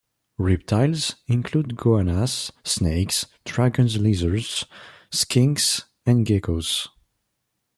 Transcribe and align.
Reptiles 0.39 1.13
include 1.27 1.77
goannas, 1.77 2.49
snakes, 2.63 3.27
dragon 3.45 3.85
lizards, 4.01 4.65
skinks 5.11 5.83
and 6.07 6.25
geckos. 6.25 6.87